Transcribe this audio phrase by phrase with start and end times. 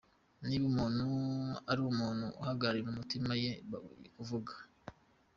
[0.47, 1.05] Niba umuntu
[1.69, 3.51] ari umuntu uhagarika umutima, ye
[4.15, 4.53] kuvuga.